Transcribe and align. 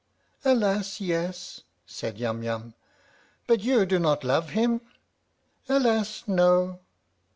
"Alas, 0.51 0.99
yes!" 0.99 1.61
said 1.85 2.17
Yum 2.17 2.41
Yum." 2.41 2.73
But 3.45 3.59
you 3.59 3.85
do 3.85 3.99
not 3.99 4.23
love 4.23 4.49
him?"" 4.49 4.81
Alas, 5.69 6.23
no 6.25 6.79